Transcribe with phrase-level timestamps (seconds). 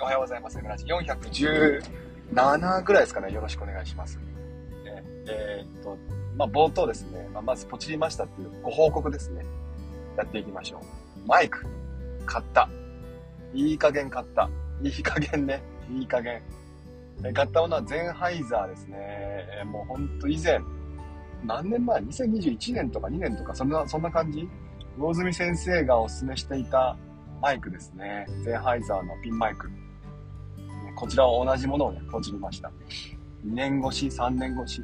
[0.00, 0.58] おはようございます。
[0.58, 3.32] 村地417ぐらいですかね。
[3.32, 4.20] よろしくお願いします。
[4.84, 5.98] ええー、っと、
[6.36, 9.44] まあ、冒頭ですね、まあ、まずポチりましたっていうご報告ですね。
[10.16, 10.82] やっていきましょう。
[11.26, 11.66] マイク、
[12.26, 12.68] 買った。
[13.52, 14.48] いい加減買った。
[14.82, 15.62] いい加減ね。
[15.90, 16.42] いい加減。
[17.24, 18.96] え買ったものはゼンハイザーですね。
[19.60, 20.60] えもうほんと以前、
[21.44, 24.48] 何年前 ?2021 年とか2年とか、そんな、そんな感じ？
[24.96, 26.96] 魚住先生がお勧めしていた
[27.40, 28.26] マイクですね。
[28.44, 29.68] ゼンハイザーのピンマイク。
[30.98, 32.72] こちらは同じものをね、ポチりました。
[33.46, 34.82] 2年越し、3年越し、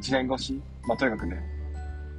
[0.00, 1.42] 1年越し、まあ、とにかくね、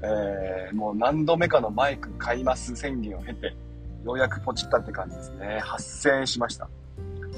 [0.03, 3.55] えー、もう何度目かのマイク買います宣言を経て、
[4.03, 5.61] ようやくポチったって感じですね。
[5.63, 6.69] 8000円しました。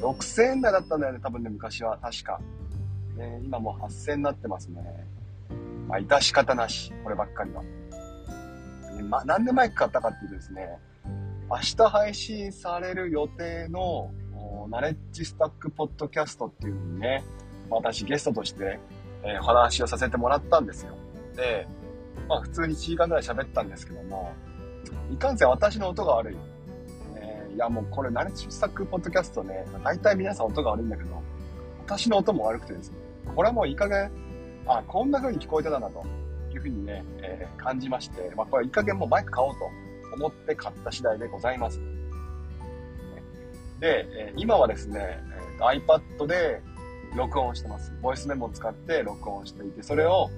[0.02, 2.00] 6000円台だったんだよね、多分ね、昔は。
[2.00, 2.42] 確か。
[3.16, 4.82] ね、今もう8000円になってますね。
[5.88, 6.92] まあ、致し方なし。
[7.04, 7.62] こればっかりは。
[9.08, 10.68] ま、なんでマイク買ったかっていうとですね、
[11.48, 14.12] 明日配信される予定の、
[14.68, 17.24] ナレッジスタックポッドキャストっていうのにね、
[17.70, 18.80] 私ゲストとして、
[19.24, 20.96] えー、お話をさせてもらったんですよ。
[21.36, 21.68] で、
[22.28, 24.34] まあ普通に1時間ぐらい喋ったんですけども、
[25.12, 26.38] いかんせん私の音が悪い。
[27.16, 31.10] えー、いやもうこれナレッジスタックポッドキャストね、大体皆さん音が悪いんだけど、
[31.86, 32.98] 私の音も悪くてですね、
[33.36, 34.12] これはもういい加減、
[34.68, 36.04] あ、こんな風に聞こえてたなと
[36.52, 39.70] いう風にね、えー、感じまして、まあこれいい加減もうマイク買おうと
[40.16, 41.80] 思って買った次第でございます。
[43.82, 45.20] で、え今はですね、
[45.60, 46.62] えー、iPad で
[47.16, 47.92] 録音してます。
[48.02, 50.30] ボイスメモを使って録音していて、それを、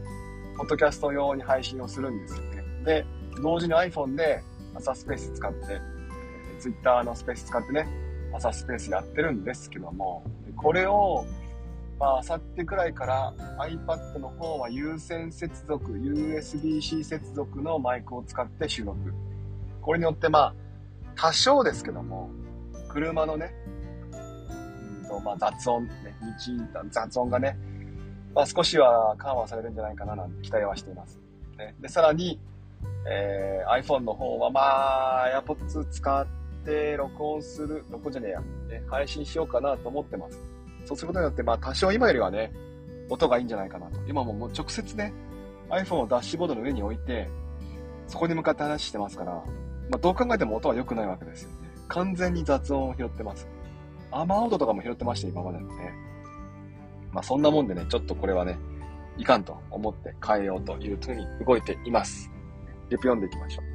[0.58, 2.64] ポッドキャスト用に配信をするんですよね。
[2.86, 3.06] で、
[3.42, 4.42] 同時に iPhone で
[4.74, 7.88] 朝スペース使って、え Twitter のスペース使ってね、
[8.34, 10.24] 朝スペースやってるんですけども、
[10.56, 11.26] これを、
[12.00, 18.98] まあ、明後日くらいから iPad の方は有線接続、USB-C 接続のマイクを使って収録。
[19.82, 20.56] これによってまあ、
[21.16, 22.30] 多少ですけども、
[22.94, 23.54] 車のね、
[25.02, 25.92] うんとまあ、雑音、ね、
[26.74, 27.58] 道、雑音がね、
[28.36, 31.20] まあ、少しは緩和されるんじゃないかななんて期待はしています。
[31.58, 32.40] ね、で、さらに、
[33.10, 34.62] えー、iPhone の方はま
[35.24, 36.28] あ、AirPods 使っ
[36.66, 40.40] て録音する、録音じゃねえや、ね、配信しようかなと思ってます。
[40.86, 42.52] そうすることによって、まあ多少今よりはね、
[43.10, 44.00] 音がいいんじゃないかなと。
[44.08, 45.14] 今ももう直接ね、
[45.70, 47.30] iPhone をダッシュボードの上に置いて、
[48.08, 49.32] そこに向かって話してますから、
[49.90, 51.50] まあどう考えても音は良くないわけですよ。
[51.94, 53.48] 完全に雑音を拾ってます。
[54.10, 55.94] 雨音とかも拾ってました、今までのね。
[57.12, 58.58] まあそんなもんでね、ちょっとこれはね、
[59.16, 62.32] いかんと思って変えようというふうに動いています。
[62.90, 63.66] レプ読んでいきましょう。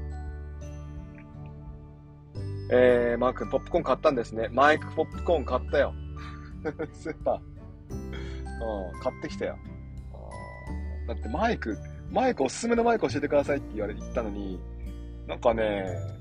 [2.72, 4.48] えー、マー君、ポップコーン買ったんですね。
[4.48, 5.94] マイクポップコーン買ったよ。
[6.92, 7.40] スーパー。
[7.94, 9.56] うん、買ってきたよ。
[11.06, 11.78] だってマイク、
[12.10, 14.60] マイクおすすめのマイク教えてくださいって言われて言ったのに、
[15.28, 16.17] なんかね、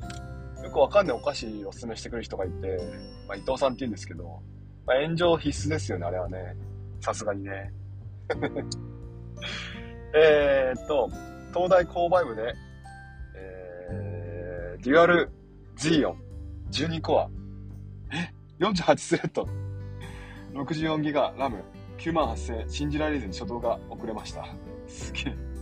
[0.68, 2.78] よくわかんないお菓子をおすすめしてくる人がいて、
[3.26, 4.42] まあ、伊藤さんって言うんですけど、
[4.86, 6.56] まあ、炎上必須ですよね、あれはね。
[7.00, 7.72] さすがにね。
[10.14, 11.10] えっと、
[11.54, 12.54] 東大購買部で、
[13.36, 15.32] えー、デュアル
[15.78, 16.22] Z オン
[16.72, 17.30] 12コア、
[18.14, 19.48] え ?48 スレッド、
[20.54, 21.64] 64ギガラム、
[21.98, 24.46] 9万8000信じられずに初動が遅れました。
[24.86, 25.57] すげえ。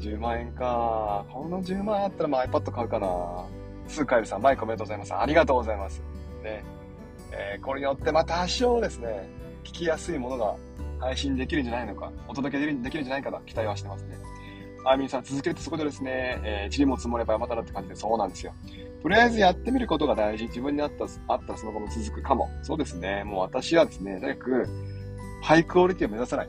[0.00, 1.24] 10万円か。
[1.32, 3.46] この10万円あったらまあ iPad 買うかな。
[3.86, 5.14] スーカエルさん、マイクおめでとうございます。
[5.14, 6.02] ありがとうございます。
[6.42, 6.64] ね。
[7.32, 9.28] えー、これによって、まあ多少ですね、
[9.64, 10.54] 聞きやすいものが
[11.00, 14.16] 配信できるんじゃないのか、お届けできるんじゃないかと期待はしてますね。
[14.84, 18.52] あ、みさん、続けるとそこでですね、えー、塵も積もれば山たらって感じで、そうなんですよ。
[19.02, 20.44] とりあえずやってみることが大事。
[20.44, 22.48] 自分に合った、あったその後も続くかも。
[22.62, 23.22] そうですね。
[23.24, 24.68] もう私はですね、とにかく、
[25.42, 26.48] ハイクオリティを目指さない。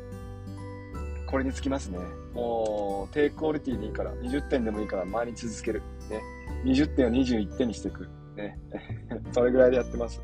[1.30, 2.00] これにつきますね。
[2.34, 5.84] もう、低クオリティでいいから、20点でもいいから、毎日続ける。
[6.10, 6.22] ね。
[6.66, 8.10] 20点を21点にしていく。
[8.36, 8.58] ね。
[9.32, 10.24] それぐらいでやってます。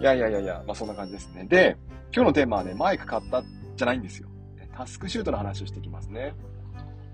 [0.00, 1.44] いやいやいやいや、まあそんな感じですね。
[1.44, 1.76] で、
[2.12, 3.44] 今日のテーマはね、マイク買った
[3.76, 4.28] じゃないんですよ。
[4.74, 6.34] タスクシュートの話をしていきますね。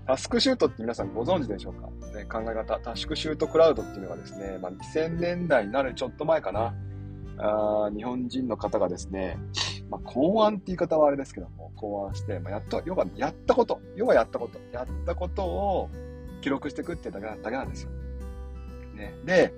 [0.07, 1.87] タスクシュートって皆さんご存知でしょうか、
[2.17, 2.79] ね、考え方。
[2.79, 6.73] タスクシュートクラウドっていうのがですね、まあ、2000年代になるちょっと前かな。
[7.37, 9.37] あ日本人の方がですね、
[9.93, 15.89] まあ、考案って言い方はあれですけども、考案して、まあ、やっと、要はやったこと、要はやったこと、やったことを
[16.41, 17.91] 記録していくってだけだけなんですよ。
[18.95, 19.53] ね、で、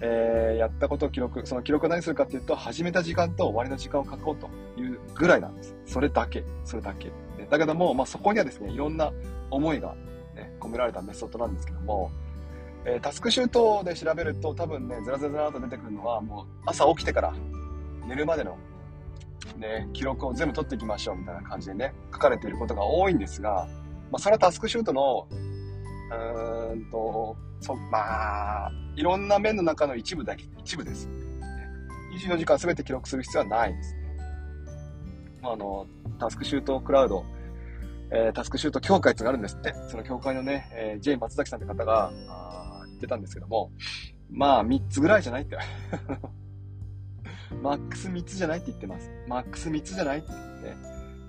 [0.00, 4.48] えー、やったことを記録、その記録を何するかっていうと、始めた時間と終わりの時間を書こうと
[4.80, 5.76] いうぐらいなんです。
[5.86, 7.06] それだけ、それだけ。
[7.38, 9.12] ね、だけども、まあ、そこにはですね、いろんな
[9.50, 9.94] 思いが、
[10.34, 12.10] ね、込められたメソッドなんですけども、
[12.84, 17.34] えー、タスクシュートで調べると多分ね、ずらずらずらと出てくるのは、もう朝起きてから
[18.06, 18.56] 寝るまでの、
[19.54, 23.66] ね、記録を全部取っていきましょうみたいな感じでね、書かれていることが多いんですが、
[24.10, 31.08] まあ、それはタスクシュートの、うーんと、そ、まあ、いろんな面の中の一部だけ、一部です。
[32.16, 34.00] 24時間全て記録する必要はないですね。
[35.42, 35.86] まあの、
[36.18, 37.24] タスクシュートクラウド、
[38.10, 39.74] えー、タスクシュート協会ってのがあるんですって。
[39.88, 43.70] その協会のね、えー、J 松崎さんって方が、あ言ってたんですけども、
[44.30, 45.58] まあ、3つぐらいじゃないって。
[47.62, 49.10] マックス3つじゃないって言ってます。
[49.26, 50.76] マックス3つじゃないって言って、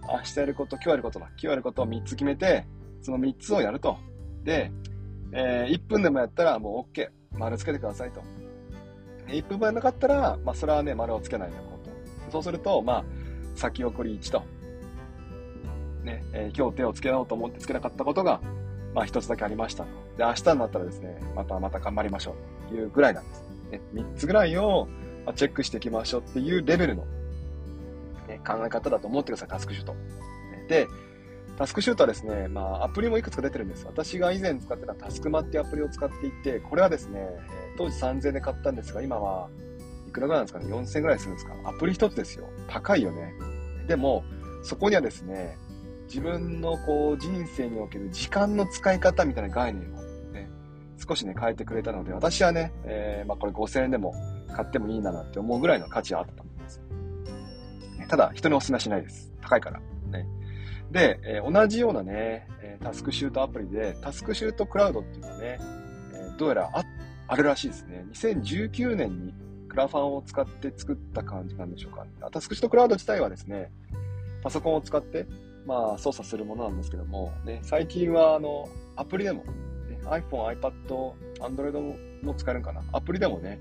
[0.02, 1.28] 明日やること、今日やることだ。
[1.28, 2.66] 今日やることを3つ決めて、
[3.02, 3.98] その3つをやると。
[4.44, 4.72] で、
[5.32, 7.10] えー、1分でもやったらもう OK。
[7.38, 8.22] 丸つけてくださいと。
[9.28, 12.32] 1分もやなかったら、まあ、それはね、丸をつけないでおこうと。
[12.32, 13.06] そうすると、まあ、
[13.56, 14.44] 先送り1と。
[16.04, 18.42] ね、えー、今日手をつけようと思ってつけなかったことが、
[18.94, 19.90] まあ、一つだけありましたと。
[20.18, 22.36] で、明日になったらですね、またまた頑張りましょ
[22.68, 23.44] うというぐらいなんです。
[23.72, 24.88] ね、3つぐらいを
[25.28, 27.06] まチェックしていきましょうっていうレベルの、
[28.28, 29.96] ね、考え方だと思ってください、タスクシュート。
[30.70, 30.88] で、
[31.58, 33.86] タスクシュートはですね、まあ、アプリもいくつか出てるんです。
[33.86, 37.30] 私が以前使ってたタスクマっていうアプリを使っていて、これはですね、
[37.78, 39.50] 当時3000円で買ったんですが、今は
[40.08, 42.46] いくらぐらいなんですかね ?4000 円ぐらいするんですかアプリ一つですよ。
[42.68, 43.34] 高いよね。
[43.88, 44.24] でも、
[44.64, 45.58] そこにはですね、
[46.08, 50.02] 自分のこう人生における時間の使い方みたいな概念を
[50.32, 50.50] ね、
[51.06, 54.14] 少しね、変えてくれたので、私はね、えー、まあこれ5000円でも
[54.58, 56.82] 買ってもいいんだなって思うぐらいの価値はあったんです。
[58.08, 59.32] ただ、人にお勧めはしないです。
[59.40, 59.80] 高いから。
[60.10, 60.26] ね。
[60.92, 62.48] で、えー、同じようなね、
[62.82, 65.60] タスクシュートアプリで、タスクシュートクラウドっていうのはね、
[66.14, 66.84] えどうやらあ、
[67.28, 68.06] あるらしいですね。
[68.14, 69.34] 2019年に
[69.70, 72.06] クラファンを使って作った感じなんでしょうか。
[72.32, 73.72] タスクシュートクラウド自体はですね、
[74.42, 75.28] パソコンを使って、
[75.68, 82.82] まあ、操作するものなんですけども、ね、最近は、あの、アプリでも、ね、iPhone、iPad、Android も使えるんかな。
[82.94, 83.60] アプリでもね、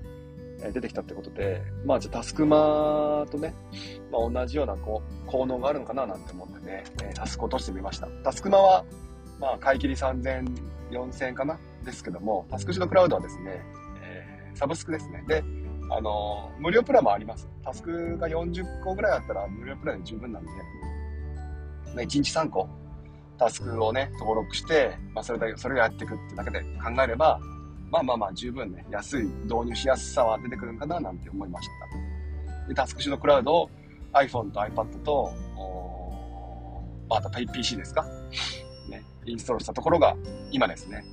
[0.73, 3.53] 出てきたってことで、まあ、じゃタスクマとね、
[4.11, 8.07] まあ、同じようなこう効能があるのかななんて思ってね、えタスクを落としてみました。
[8.23, 8.85] タスクマは、
[9.39, 10.45] まあ、買い切り3000、
[10.91, 11.59] 4000かな？
[11.87, 13.63] ですけども、タスクシートクラウドはですね、
[14.03, 15.23] えー、サブスクですね。
[15.27, 15.43] で、
[15.89, 17.47] あのー、無料プランもあります。
[17.63, 20.49] タスクが40個ぐらいあったら無料プランで十分なんで、
[21.95, 22.67] 1日3個、
[23.39, 27.39] タスクをね、登録して、まあ、それだけ、それをやっていくってだけで考えれば、
[27.89, 32.67] まあまあまあ十分ね、安い、導入しやすさは出てくるんかななんて思いました。
[32.67, 33.69] で、タスクシュートクラウドを
[34.13, 35.31] iPhone と iPad と、
[37.09, 38.05] あと PC ですか？
[38.89, 40.15] ね、インストールしたところが
[40.51, 41.05] 今ですね。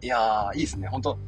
[0.00, 0.86] いやー、いいですね。
[0.86, 1.18] 本当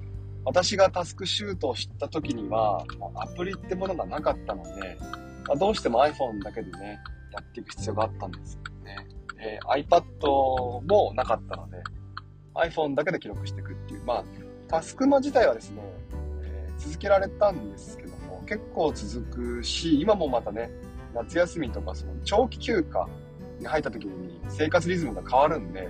[0.45, 2.85] 私がタスクシュートを知った時には、
[3.17, 4.97] アプリってものがなかったので、
[5.49, 7.01] まあ、どうしても iPhone だけでね、
[7.33, 8.97] やっていく必要があったんですよね。
[9.43, 11.80] えー、iPad もなかったので、
[12.55, 14.25] iPhone だけで記録していくっていう、まあ、
[14.69, 15.83] タスクマ自体はですね、
[16.43, 20.71] えー、続けられたんですけども、結構続くし、今もまたね、
[21.15, 23.09] 夏休みとかその長期休暇
[23.59, 25.89] に入った時に生活リズムが変わるんで、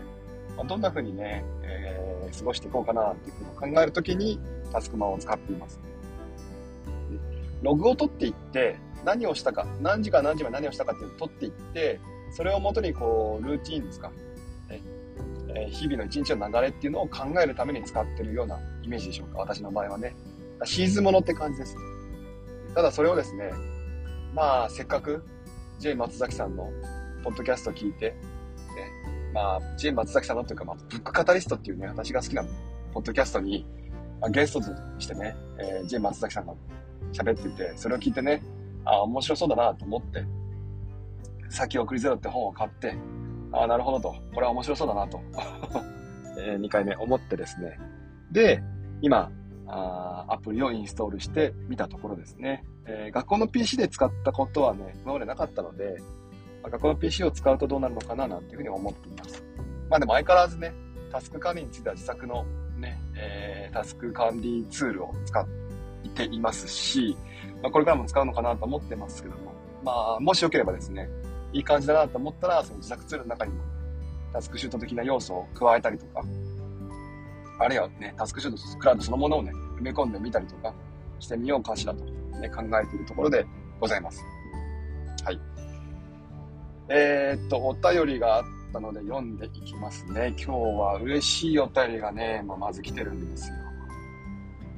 [0.57, 4.41] まあ、どんな風にね、えー、過ごしていこうかなっていうふうに考えるときに
[4.73, 5.81] タスクマを使っています。
[7.63, 12.01] ログを取っていって、何をしたか、何時から何時まで何をしたかっていうのを取っていって、
[12.33, 14.11] それをもとにこう、ルーティンですか、
[15.61, 19.39] え日々の一日の流れっていうのを考えるために使ってるようなイメージでしょうか？
[19.39, 20.15] 私の場合はね。
[20.65, 21.77] シーズンものって感じです。
[22.75, 23.51] ただそれをですね、
[24.35, 25.25] まあ、せっかく
[25.79, 26.71] J 松崎さんの
[27.25, 28.17] ポッドキャストを聞いて、ね、
[29.33, 32.45] まあ、J 松崎さんのというか、まあ、ブックカタリストっていうね、私が好きな
[32.93, 33.67] ポッドキャストに、
[34.21, 34.67] まあ、ゲストと
[34.99, 36.55] してね、えー、J 松崎さんが
[37.13, 38.43] 喋ってて、それを聞いてね、
[38.85, 40.25] あ、面白そうだなと思って、
[41.49, 42.95] 先送りゼロって本を買って、
[43.53, 44.15] ああ、なるほどと。
[44.35, 45.21] これは面白そうだなと。
[46.39, 47.79] えー、2回目思ってですね。
[48.31, 48.63] で、
[49.03, 49.31] 今、
[49.67, 52.65] あアプリをインストールしてみたところですね。
[52.87, 55.97] えー、学校の PC で使ったことはね、今までなかったので、
[56.63, 59.45] まあ、学校の PC を使うとどうなるのかななんていうふうに思っています。
[59.89, 60.73] まあでも相変わらずね、
[61.11, 62.45] タスク管理については自作の
[62.79, 65.47] ね、えー、タスク管理ツールを使っ
[66.15, 67.17] ていますし、
[67.63, 69.53] まあ、これからも使うのかなと思ってますけども、
[69.85, 71.09] まあ、もしよければですね、
[71.53, 73.63] いい感じだなと思ったら、その自作ツールの中にも、
[74.33, 76.23] タスクシュート的な要素を加えたりとか、
[77.59, 80.73] あるいはね、タスクシュートクラウドそのものをね、埋め込んでみたりとか
[81.19, 83.45] してみようかしらと、ね、考えているところで
[83.81, 84.25] ございます。
[85.25, 85.41] はい。
[86.89, 90.35] えー、っと、お便りがあったので読んでいきますね。
[90.39, 93.57] 今日は嬉しいお便りがね、まあ、まず来てるんですよ。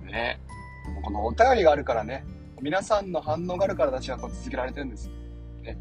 [0.06, 0.40] ね。
[1.02, 2.24] このお便りがあるからね、
[2.60, 5.10] 皆さんの反応があるから私はこう続けられてるんです。
[5.62, 5.76] ね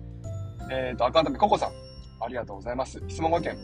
[0.72, 1.72] えっ、ー、と、アカウント名、ココさん。
[2.22, 3.04] ありがとうございます。
[3.10, 3.58] 質問ご意見。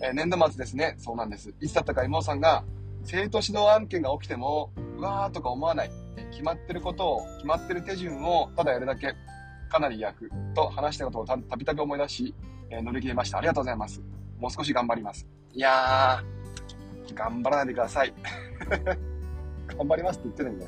[0.00, 0.94] えー、年度末ですね。
[0.96, 1.52] そうなんです。
[1.60, 2.64] いつだったか妹さんが、
[3.04, 5.90] 生徒指導案件が起きても、うわーとか思わない。
[6.30, 9.14] 決まってることを、決まってる手順をただやるだけ。
[9.68, 12.34] かなり役と話したことをたびたび思い出し、
[12.70, 13.36] えー、乗り切れました。
[13.38, 14.00] ありがとうございます。
[14.38, 15.26] もう少し頑張ります。
[15.52, 18.14] いやー、頑張らないでください。
[19.76, 20.66] 頑張りますって言ってるんで、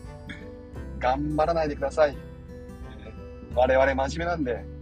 [0.98, 2.16] 頑張らないでください。
[3.54, 4.77] 我々真面目なんで、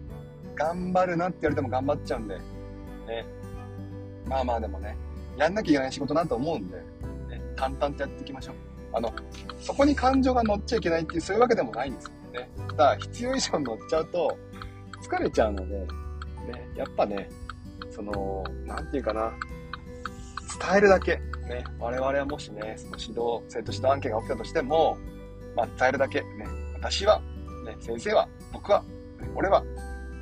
[0.56, 2.42] 頑張るなって言われても頑張っちゃうんで、ね。
[4.26, 4.96] まあまあでもね、
[5.36, 8.54] やんなきゃいけない仕事なと思うんで、ね、淡々とやっていきましょう。
[8.92, 9.12] あの、
[9.60, 12.10] そこに感情が乗っちゃいけないっていう、そういうわけでもないんですよ。
[12.40, 12.48] ね。
[12.70, 14.36] ただ、必要以上乗っちゃうと、
[15.02, 15.86] 疲れちゃうので、ね、
[16.74, 17.28] やっぱね、
[17.90, 19.32] その、なんていうかな、
[20.60, 21.16] 伝えるだけ、
[21.48, 24.96] ね、我々はもしね、その指導、生徒指導案件が起きたとしても、
[25.54, 27.20] まあ、伝えるだけ、ね、私は、
[27.64, 28.82] ね、先生は、僕は、
[29.34, 29.62] 俺は、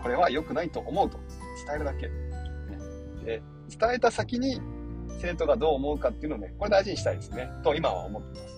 [0.05, 1.19] これは良くないと思うと
[1.67, 2.09] 伝えるだけ。
[2.09, 2.13] ね、
[3.25, 4.61] で伝えた先に
[5.19, 7.49] 生徒がどう思うかっていうのをね、これ大事にしたいですね。
[7.63, 8.55] と今は思っています。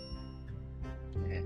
[1.29, 1.45] ね、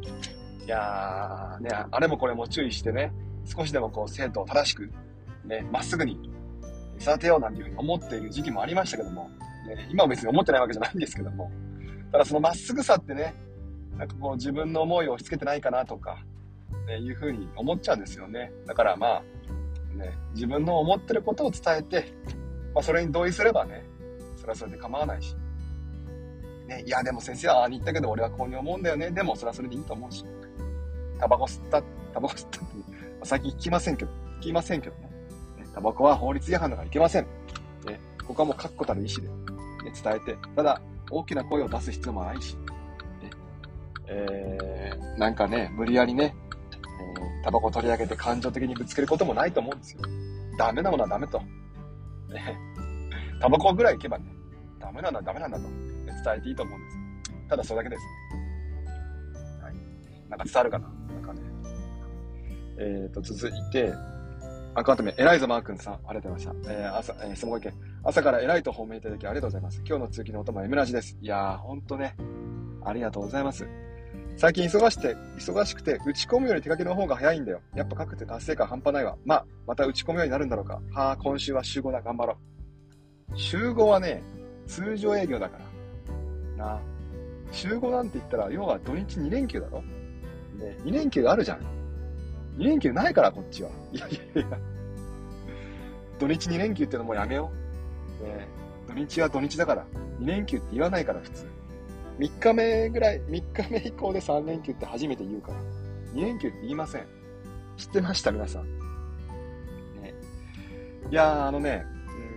[0.65, 3.13] いやー、ね、あれもこれも注意してね、
[3.45, 4.91] 少しでもこう生徒を正しく、
[5.45, 6.19] ね、まっすぐに
[6.99, 9.29] 育てようなんていうふうに思っている時期もありましたけども、
[9.69, 11.51] ね、今は別に思ってないわけじゃないんですけども、
[12.11, 13.35] ただそのまっすぐさってね、
[13.99, 16.25] なんかこう自分の思いを押し付けてないかなとか、
[16.87, 18.51] ね、いうふうに思っちゃうんですよね。
[18.67, 19.23] だからまあ、
[19.95, 22.13] ね、自分の思ってることを伝えて、
[22.75, 23.85] まあ、それに同意すればね、
[24.37, 25.37] それはそれで構わないし。
[26.67, 29.11] ね、いや、でも先生はああに言ったけど俺はこうに思うんだよね。
[29.11, 30.25] でもそれはそれでいいと思うし。
[31.19, 31.83] タバコ吸った、
[32.15, 32.69] タバコ吸ったって、
[33.25, 35.11] 最近聞きませんけど、聞きませんけどね。
[35.75, 37.25] タバコは法律違反だからいけません。
[37.85, 39.29] ね、ここはもう確固たる意思で、
[39.85, 40.81] ね、伝えて、ただ、
[41.11, 43.31] 大きな声を出す必要もないし、ね、
[44.07, 46.35] えー、なんかね、無理やりね、
[47.43, 50.01] タバコ取り上げて感情的にぶつけることもないと思うんですよ。
[50.59, 51.39] ダメなものはダメと。
[52.29, 52.59] ね、
[53.41, 54.25] タバコぐらい行けばね、
[54.79, 55.71] ダメなんだ、ダメなんだと、ね、
[56.25, 56.97] 伝えていいと思うんです。
[57.49, 59.63] ただそれだけですね。
[59.63, 59.75] はい。
[60.29, 60.89] なんか伝わるかな？
[60.89, 61.41] なんかね。
[62.79, 63.93] えーと、続いて、
[64.75, 66.73] アカウント名、偉いぞマー君さん、ありがとうございました。
[66.73, 67.73] えー、朝、えー、質問意見。
[68.05, 69.83] 朝から偉いと褒めいただきありがとうございます。
[69.85, 71.19] 今日の通勤のお供は M ラジです。
[71.21, 72.15] いやー、ほんとね、
[72.85, 73.67] ありがとうございます。
[74.41, 77.61] 最近忙して、忙しくて、打ち込むより手書きの方が早いんだよ。
[77.75, 79.19] やっぱ書くって達成感半端ないわ。
[79.27, 80.81] まあ、また打ち込むようになるんだろうか。
[80.95, 82.01] はあ、今週は集合だ。
[82.01, 82.39] 頑張ろ
[83.35, 83.39] う。
[83.39, 84.23] 集合はね、
[84.67, 85.59] 通常営業だか
[86.57, 86.65] ら。
[86.65, 86.81] な
[87.53, 89.83] 集合なんて言ったら、要は土日2連休だろ。
[89.83, 91.59] ね、2連休あるじゃん。
[92.57, 93.69] 2連休ないから、こっちは。
[93.93, 94.59] いやいやいや。
[96.19, 97.51] 土日2連休ってのもうやめよ
[98.23, 98.25] う。
[98.25, 98.49] ね、
[98.89, 99.85] 土日は土日だから。
[100.19, 101.60] 2連休って言わないから、普通。
[102.21, 105.61] 3日目ぐらい、3日目以降で3連休って初めて言うから。
[106.13, 107.07] 2連休って言いません。
[107.79, 108.65] 知ってました皆さん。
[110.03, 110.13] ね。
[111.11, 111.87] いやー、あのね、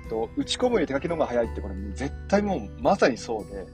[0.03, 3.67] うんと、打ち込むより手書きの方が早いってこれ絶対もうまさにそうで、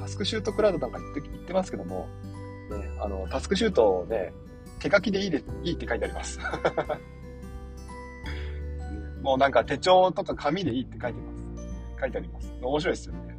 [0.00, 2.08] タスクシュートクラウドなんか言って言ってますけども、
[2.70, 4.32] ね、あの、タスクシュートをね、
[4.80, 6.40] 手書きでいいで、いいって書いてあります。
[9.22, 11.44] もうなんか手帳とか紙でいいって書いてます。
[12.00, 12.52] 書いてあります。
[12.60, 13.33] 面白いですよね。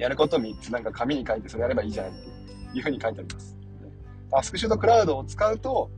[0.00, 3.56] やること3つなんか紙に書いてそれやればいいじゃないっていうふうに書いてあります。
[4.30, 5.90] タスクシュートクラウドを使うと、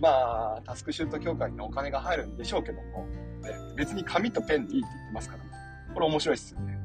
[0.00, 3.06] まあ、タスクシュート協会にお金が入るんでしょうけども、
[3.76, 5.50] 別に紙とペンでいいって言ってますから、ね
[5.94, 6.78] これ面白いっすよね。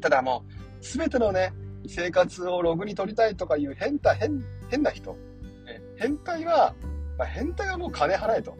[0.00, 0.44] ただも
[0.80, 1.52] う、すべてのね、
[1.86, 5.12] 生活をログに取りたいとかいう変態、変、変な人。
[5.12, 6.74] ね、変態は、
[7.18, 8.56] まあ、変態はもう金払えと。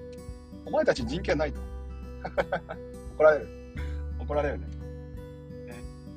[0.64, 1.60] お前たち人権ないと。
[3.16, 3.48] 怒られる。
[4.20, 4.75] 怒られるね。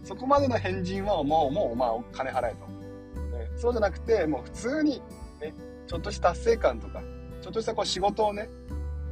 [0.09, 2.65] そこまでの変人はもう、もう、まあ、金払えと。
[3.37, 5.03] ね、そうじゃなくて、もう普通に、
[5.39, 5.53] ね、
[5.85, 7.03] ちょっとした達成感とか、
[7.43, 8.49] ちょっとしたこう仕事をね、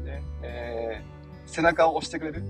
[0.03, 2.49] ね、えー、背中を押してくれる、ね、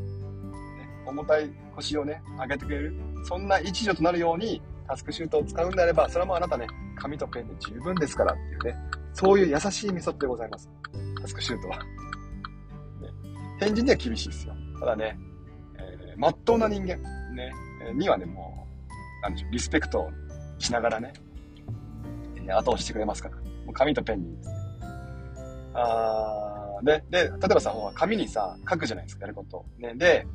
[1.05, 8.79] 重たい腰をね、上げてくれる、そんな一助となるように、タスクシュートを使うんであれば、それはもうあなたね、紙とペンで十分ですからっていうね、
[9.11, 10.69] そういう優しいメソッドでございます。
[11.21, 11.79] タスクシュートは。
[11.79, 11.83] ね、
[13.59, 14.55] 変人には厳しいですよ。
[14.79, 15.19] ただね、
[15.75, 16.95] えー、まっとうな人間、
[17.35, 17.51] ね、
[17.93, 18.67] にはね、も
[19.19, 20.09] う、なんでしょう、リスペクト
[20.59, 21.13] しながらね、
[22.55, 23.35] 後押してくれますから。
[23.35, 24.37] もう紙とペンに。
[25.73, 29.65] あで、で、例えばさ、紙にさ、書くじゃないですか、やること。
[29.77, 30.27] ね、で、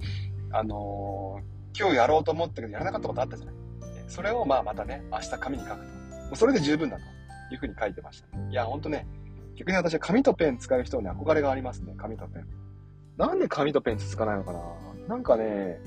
[0.50, 3.54] あのー、今日やろうと思ったけどやらなかったことあったじゃない。
[4.09, 5.85] それをまあまたね、明日紙に書くと。
[5.87, 7.02] もうそれで十分だと
[7.54, 9.06] いうふうに書いてました、いや、ほんとね、
[9.56, 12.47] 逆に私は紙とペン使う人に憧れがありますね、紙とペン。
[13.16, 14.61] なんで紙とペン続かないのかな
[15.09, 15.80] なんかね、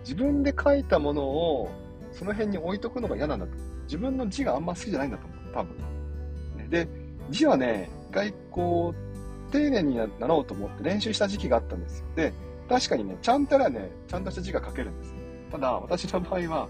[0.00, 1.70] 自分で書いたものを
[2.12, 3.52] その辺に置いとくのが嫌なんだと。
[3.84, 5.38] 自分の字があんま好きじゃないんだと思う。
[5.52, 6.70] 多分。
[6.70, 6.88] で、
[7.30, 12.06] 字はね、一回こう、丁寧になろうと思って練習した時期があったんですよ。
[12.14, 12.32] で、
[12.68, 15.14] 確かにね、ちゃんとらね、ちゃんとした字が書けるんです。
[15.50, 16.68] ただ、私の場合は、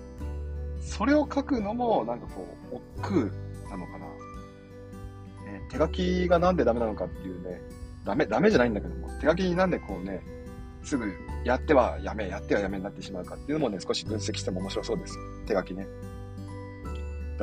[0.80, 4.06] それを書くのも、なんかこう、億劫なのかな。
[5.44, 7.60] ね、手書きがなんでダメなのかっていうね、
[8.04, 10.22] ダメ、ダメじゃないんだけども、手書きになんでこうね、
[10.82, 11.12] すぐ
[11.44, 15.18] やってはやめ、やってはやめになってしまうかっていうのもね、少し分析しても面白そうです。
[15.46, 15.86] 手書きね。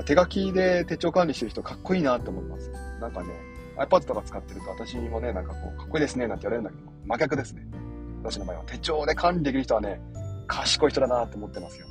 [0.06, 2.72] 手書きで手帳管理してる人かっこいいなって思います。
[3.00, 3.30] なんかね、
[3.78, 7.66] iPad とか使ってると私もね、なんかこう、かっこいいですねなんて言われるんだけど、真逆ですね。
[8.24, 8.64] 私の場合は。
[8.66, 10.02] 手帳で管理できる人はね、
[10.48, 11.88] 賢い人だなって思ってますよ。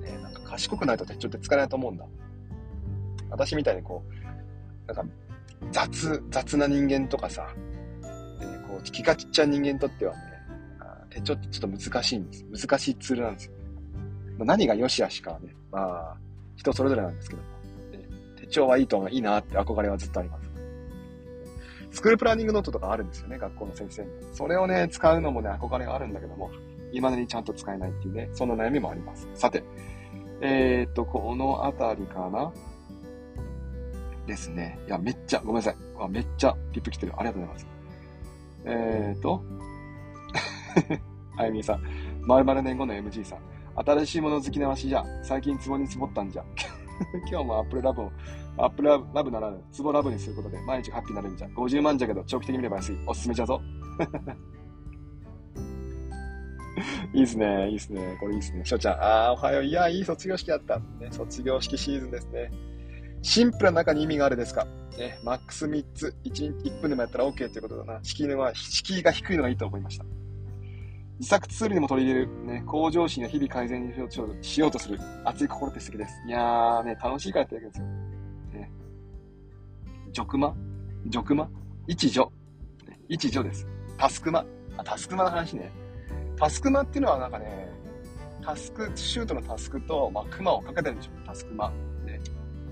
[0.00, 2.04] ね、なんか賢くないと手帳って使えないと思うんだ。
[3.30, 4.04] 私みたいにこ
[4.88, 5.14] う、なんか
[5.72, 7.48] 雑、雑な人間とかさ、
[8.90, 10.20] 気がちっちゃい人間にとってはね、
[11.10, 12.66] 手帳ってちょっと難しいんです。
[12.66, 13.52] 難しいツールなんですよ。
[14.38, 16.16] 何が良し悪しかはね、まあ、
[16.56, 17.48] 人それぞれなんですけども、
[18.36, 20.46] 手帳はいいと、いいなって憧れはずっとあります。
[21.90, 24.08] スクールプランニングノートとかあるんですよね、学校の先生に。
[24.32, 26.50] それをね、使うのもね、憧れがあるんだけども、
[26.92, 29.28] 未だにちゃんと使えないっていうね、そんな悩みもあります。
[29.34, 29.64] さて、
[30.40, 32.52] えー、っと、このあたりかな
[34.26, 34.78] ですね。
[34.86, 35.76] いや、めっちゃ、ごめんなさい。
[36.10, 37.14] めっちゃリップ来てる。
[37.16, 37.75] ありがとうございます。
[38.66, 39.42] えーと、
[41.38, 41.82] あゆみさん。
[42.22, 43.38] まるまる年後の MG さん。
[43.76, 45.04] 新しいもの好きなわしじゃ。
[45.22, 46.44] 最近ツボにツボったんじゃ。
[47.30, 48.12] 今日もアップルラブを、
[48.56, 51.48] アップルラブならぬ、ツボラブにすることで毎日ハッピーになるんじゃ。
[51.48, 52.96] 50万じゃけど長期的に見れば安い。
[53.06, 53.60] おすすめじゃぞ。
[57.14, 58.16] いいっすね、いいっすね。
[58.20, 58.64] これいいっすね。
[58.64, 59.64] しょちゃん、あー、おはよう。
[59.64, 60.78] いや、いい卒業式だった。
[60.78, 62.50] ね、卒業式シーズンですね。
[63.26, 64.68] シンプルな中に意味があるですか？
[64.96, 67.98] ね、マックス3つ、1, 1分でもやったら OK ということだな。
[68.04, 70.04] 敷居は、敷居が低いのがいいと思いました。
[71.18, 73.92] 自作ツールにも取り入れる、ね、向上心を日々改善
[74.42, 76.14] しようとする熱い心って素敵です。
[76.28, 78.60] いやーね、楽しいからやってるわけですよ。
[78.60, 78.70] ね。
[80.12, 80.54] ジョクマ
[81.06, 81.50] ジョクマ
[81.88, 82.28] 一助？
[83.08, 83.66] 一助です。
[83.98, 84.46] タスクマ。
[84.76, 85.72] あ、タスクマの話ね。
[86.36, 87.72] タスクマっていうのはなんかね、
[88.40, 91.10] タスク、シュートのタスクと、まあ、クマをかけてるんでしょ。
[91.26, 91.72] タスクマ。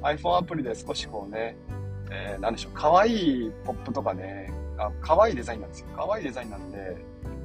[0.05, 1.57] iPhone アプリで少しこうね、
[2.11, 5.89] えー、なんでしょう、可愛いポップとかね、あ可愛いデザインなんですよ。
[5.97, 6.97] 可愛いデザインなんで、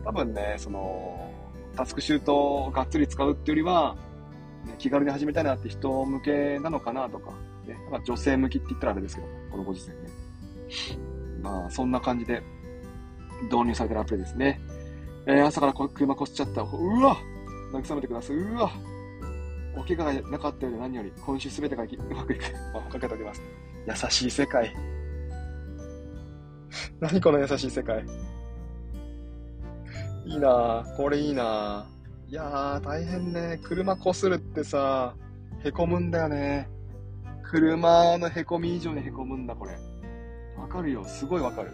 [0.03, 1.31] 多分ね、その、
[1.75, 3.95] タスクシュートをがっつり使うっていうよりは、
[4.65, 7.31] ね、気軽に始めたいなって人向けなのかなとか、
[7.65, 9.97] ね、まあ、女性向きって言ったらあれですけど、このご時世ね。
[11.41, 12.43] まあ、そんな感じで
[13.43, 14.59] 導入されてるアプリですね。
[15.25, 16.61] えー、朝から車こすっちゃった。
[16.61, 16.65] う
[17.01, 17.17] わ
[17.71, 18.35] 慰めてください。
[18.35, 18.71] うわ
[19.79, 22.43] お怪我がなかったようで何より、今週すべてが うまくいく。
[22.75, 23.41] あ、かけております。
[23.87, 24.75] 優しい世界。
[26.99, 28.03] 何この優しい世界。
[30.25, 30.97] いいなぁ。
[30.97, 32.29] これいいなぁ。
[32.29, 33.59] いやー、大変ね。
[33.63, 35.15] 車こするってさ、
[35.63, 36.69] へこむんだよね。
[37.43, 39.77] 車のへこみ以上にへこむんだ、これ。
[40.57, 41.05] わかるよ。
[41.05, 41.71] すごいわかる。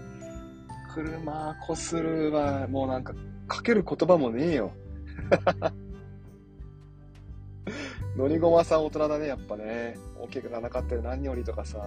[0.93, 3.13] 車こするは、もうなんか、
[3.47, 4.71] かける言葉もねえよ。
[8.15, 9.97] 乗りごまさん大人だね、やっぱね。
[10.17, 11.85] お怪我がなかったよ、何よりとかさ。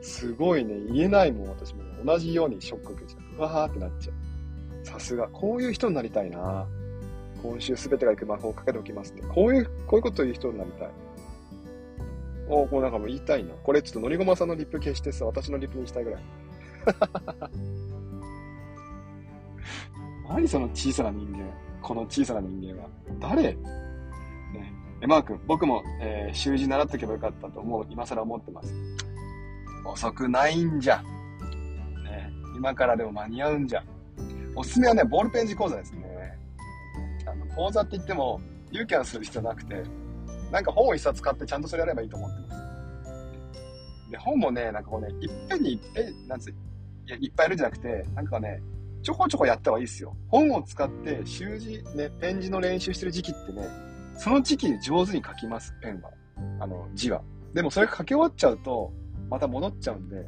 [0.00, 1.82] すごいね、言えないもん、私も。
[2.04, 3.36] 同じようにショック受けちゃう。
[3.36, 4.86] うわーってなっちゃう。
[4.86, 5.28] さすが。
[5.28, 6.66] こういう人になりたいな。
[7.42, 9.22] 今週すべてが行く魔法をかけておきますって。
[9.22, 10.88] こういう、こういうこと言う人になりたい。
[12.48, 13.54] おこうなんかもう言いたいな。
[13.62, 16.22] これちょっとのりごまさんのリップ消してさ、私のリップにしたいぐらい。
[20.28, 21.44] 何その小さな人間。
[21.82, 22.88] この小さな人間は。
[23.20, 23.56] 誰？
[25.06, 28.74] マー君、僕も、えー、習字習っとけばよかったと思う、今更思ってます。
[29.84, 31.02] 遅くないんじゃ。
[32.04, 33.82] ね、今からでも間に合うんじゃ。
[34.54, 36.38] おすすめはね、ボールペン字講座ですね。
[37.26, 39.82] あの、講座って言っても、勇気はする必要なくて、
[40.52, 44.10] なんか本を一冊買ってちゃんとそれやればいいと思ってます。
[44.10, 46.54] で、本もね、なんかこうね、いっぺんにいっぺん、なんつい
[47.06, 48.60] や、いっぱいやるんじゃなくて、なんかね、
[49.02, 50.14] ちょこちょこやった方がいいですよ。
[50.28, 53.62] 本を使って習字、ね、ペン字の練習してる時期ってね、
[54.20, 56.10] その時期に上手に書きます、ペンは。
[56.58, 57.22] あの、字は。
[57.54, 58.92] でもそれ書き終わっちゃうと、
[59.30, 60.26] また戻っちゃうんで、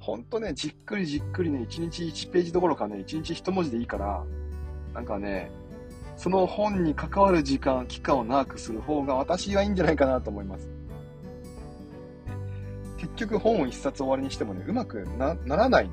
[0.00, 4.24] ほんとね、じっくりじっくりね、1日1ページどころかね、1日1文字でいいから、
[4.94, 5.50] なんかね、
[6.16, 10.70] その本に関わる時間、期間を長くする方が私はいいんじゃないかなと思います。
[12.96, 15.90] 結局本を一冊終わりにしてもね、うまくならない。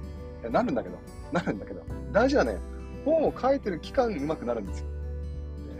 [0.50, 0.98] なるんだけど、
[1.34, 1.84] なるんだけど、
[2.14, 2.56] 大事はね、
[3.04, 4.88] 本を書いてる期間うまくなるんですよ。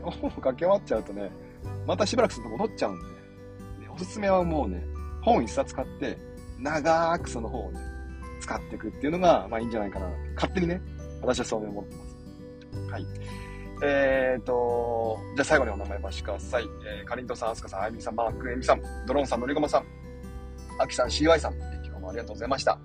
[0.04, 1.32] 本を書き終わっちゃうとね、
[1.86, 4.84] またしばらくすると戻っちゃうんで、ね、おすすめはもうね、
[5.22, 6.18] 本一冊買って、
[6.60, 7.80] 長くその本をね、
[8.40, 10.08] 使っていくっていうのが、まあいいんじゃないかな。
[10.36, 10.82] 勝手にね、
[11.22, 12.92] 私はそう思ってます。
[12.92, 13.06] はい。
[13.84, 16.68] えーと、じゃあ最後にお名前ばしください。
[17.00, 19.86] えー、かりんとさん、あすかさん、あゆみさん、マーク、えみさん、ドローンさん、のりごまさん、
[20.78, 22.80] あきさん、CY さん、今日もありがとうございました。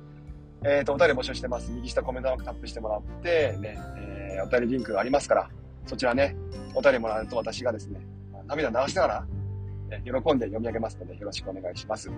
[0.64, 1.70] えーと、お便り募集してます。
[1.70, 5.50] 右下コメントマークタップしてもらって、ね、えー、お便りリンクがありますから、
[5.86, 6.34] そちらね、
[6.74, 8.00] お便りもらうと私がですね、
[8.48, 9.26] 涙流しながら、
[9.90, 12.10] え喜んで読み上げますので、よろしくお願いします。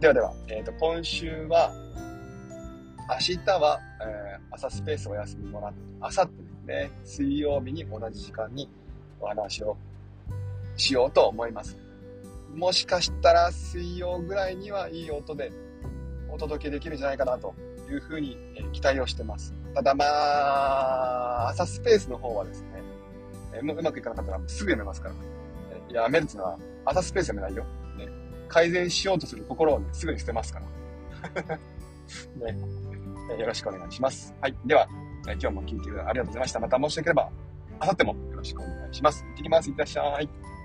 [0.00, 1.72] ではでは、えっ、ー、と、今週は、
[3.08, 8.68] 明日は、えー、朝スペースお休みもらって、明後日ですね、水曜日に同じ時間に
[9.20, 9.76] お話を
[10.76, 11.76] しようと思います。
[12.54, 15.52] もしかしたら水曜ぐらいにはいい音で
[16.30, 17.54] お届けできるんじゃないかなと
[17.90, 18.36] いうふうに
[18.72, 19.54] 期待をしてます。
[19.74, 22.68] ただまあ、朝スペースの方はですね、
[23.54, 25.14] えうまくいかなかったらすぐやめますから。
[25.88, 27.64] いや、めるってのは朝スペースやめないよ。
[27.96, 28.08] ね、
[28.48, 31.56] 改善しようとする心をね、すぐに捨てますから。
[32.52, 32.58] ね、
[33.38, 34.34] よろしくお願いします。
[34.40, 34.56] はい。
[34.64, 34.88] では、
[35.24, 36.60] 今日も聞いてありがとうございました。
[36.60, 37.30] またもしよければ、
[37.80, 39.24] あさってもよろしくお願いします。
[39.24, 39.68] 行ってきます。
[39.68, 40.55] いってらっしゃい。